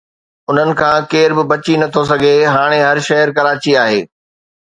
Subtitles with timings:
[0.49, 4.01] انهن کان ڪير به بچي نٿو سگهي هاڻي هر شهر ڪراچي آهي.